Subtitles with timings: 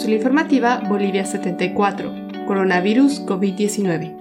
[0.00, 2.10] cápsula informativa Bolivia 74,
[2.46, 4.16] coronavirus COVID-19.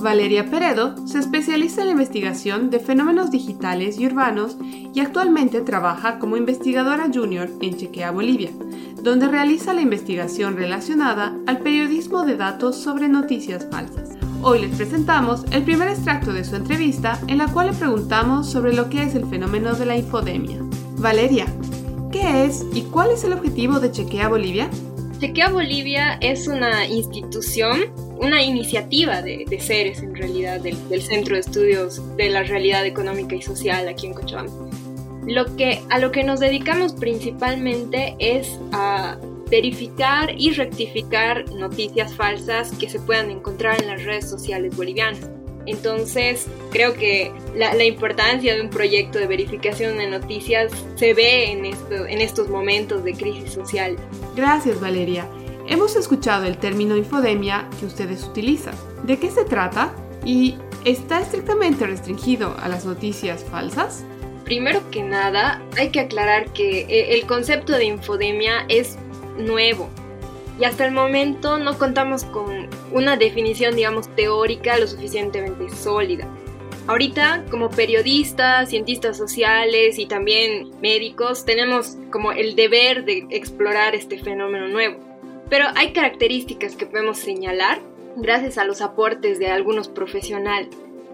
[0.00, 4.56] Valeria Peredo se especializa en la investigación de fenómenos digitales y urbanos
[4.94, 8.50] y actualmente trabaja como investigadora junior en Chequea Bolivia,
[9.02, 14.16] donde realiza la investigación relacionada al periodismo de datos sobre noticias falsas.
[14.40, 18.72] Hoy les presentamos el primer extracto de su entrevista en la cual le preguntamos sobre
[18.72, 20.56] lo que es el fenómeno de la infodemia.
[20.96, 21.46] Valeria,
[22.10, 24.68] ¿qué es y cuál es el objetivo de Chequea Bolivia?
[25.20, 32.00] Chequea Bolivia es una institución, una iniciativa de, seres en realidad del, Centro de Estudios
[32.16, 34.70] de la Realidad Económica y Social aquí en Cochabamba.
[35.26, 39.18] Lo que, a lo que nos dedicamos principalmente es a
[39.50, 45.28] verificar y rectificar noticias falsas que se puedan encontrar en las redes sociales bolivianas.
[45.66, 51.64] Entonces, creo que la, importancia de un proyecto de verificación de noticias se ve en,
[51.64, 53.96] esto, en estos momentos de crisis social.
[54.34, 55.26] Gracias, Valeria.
[55.68, 58.74] Hemos escuchado el término infodemia que ustedes utilizan.
[59.04, 59.94] ¿De qué se trata?
[60.24, 64.04] ¿Y está estrictamente restringido a las noticias falsas?
[64.44, 68.96] Primero que nada, hay que aclarar que eh, el concepto de infodemia es
[69.38, 69.88] nuevo
[70.60, 76.28] y hasta el momento no contamos con una definición, digamos, teórica lo suficientemente sólida.
[76.86, 84.18] Ahorita, como periodistas, cientistas sociales y también médicos, tenemos como el deber de explorar este
[84.18, 84.98] fenómeno nuevo.
[85.48, 87.80] Pero hay características que podemos señalar
[88.16, 90.70] gracias a los aportes de algunos profesionales.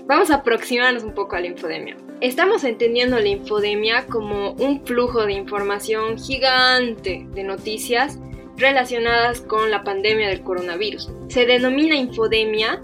[0.07, 1.97] Vamos a aproximarnos un poco a la infodemia.
[2.21, 8.19] Estamos entendiendo la infodemia como un flujo de información gigante de noticias
[8.57, 11.11] relacionadas con la pandemia del coronavirus.
[11.29, 12.81] Se denomina infodemia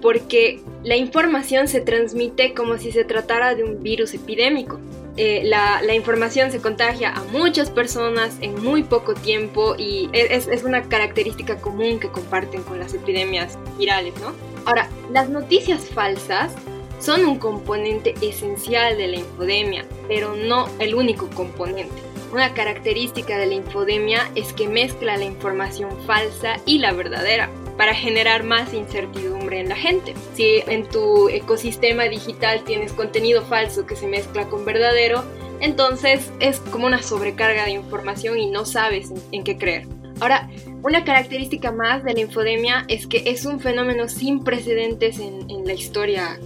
[0.00, 4.78] porque la información se transmite como si se tratara de un virus epidémico.
[5.16, 10.64] Eh, la, información se contagia a muchas personas en muy poco tiempo y es, es,
[10.64, 14.32] una característica común que comparten con las epidemias virales, ¿no?
[14.66, 16.52] Ahora, las noticias falsas
[16.98, 22.13] son un componente esencial de la infodemia, pero no el único componente.
[22.34, 27.94] Una característica de la infodemia es que mezcla la información falsa y la verdadera para
[27.94, 30.14] generar más incertidumbre en la gente.
[30.34, 35.22] Si en tu ecosistema digital tienes contenido falso que se mezcla con verdadero,
[35.60, 39.86] entonces es como una sobrecarga de información y no sabes en, qué creer.
[40.18, 40.50] Ahora,
[40.82, 45.72] una característica más de la infodemia es que es un fenómeno sin precedentes en, la
[45.72, 46.40] historia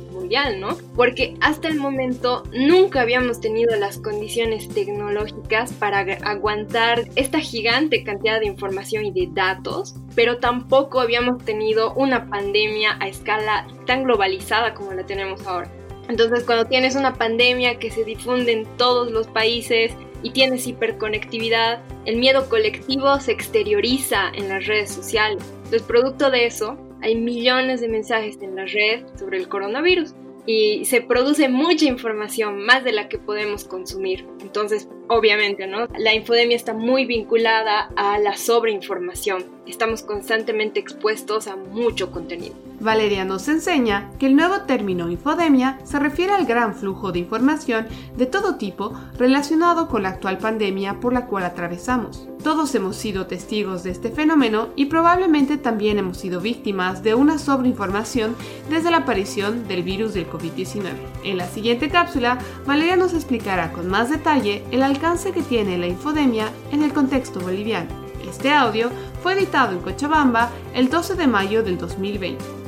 [0.60, 0.76] ¿no?
[0.94, 8.40] Porque hasta el momento nunca habíamos tenido las condiciones tecnológicas para aguantar esta gigante cantidad
[8.40, 14.74] de información y de datos, pero tampoco habíamos tenido una pandemia a escala tan globalizada
[14.74, 15.70] como la tenemos ahora.
[16.08, 21.82] Entonces, cuando tienes una pandemia que se difunde en todos los países y tienes hiperconectividad,
[22.06, 25.42] el miedo colectivo se exterioriza en las redes sociales.
[25.56, 30.14] Entonces, producto de eso, hay millones de mensajes en la red sobre el coronavirus
[30.46, 34.26] y se produce mucha información, más de la que podemos consumir.
[34.40, 35.88] Entonces, obviamente, ¿no?
[35.98, 39.44] La infodemia está muy vinculada a la sobreinformación.
[39.66, 42.54] Estamos constantemente expuestos a mucho contenido.
[42.80, 47.86] Valeria nos enseña que el nuevo término infodemia se refiere al gran flujo de información
[48.16, 52.28] de todo tipo relacionado con la actual pandemia por la cual atravesamos.
[52.42, 57.38] Todos hemos sido testigos de este fenómeno y probablemente también hemos sido víctimas de una
[57.38, 58.36] sobreinformación
[58.70, 60.92] desde la aparición del virus del COVID-19.
[61.24, 65.88] En la siguiente cápsula, Valeria nos explicará con más detalle el alcance que tiene la
[65.88, 67.90] infodemia en el contexto boliviano.
[68.28, 68.90] Este audio
[69.22, 72.67] fue editado en Cochabamba el 12 de mayo del 2020.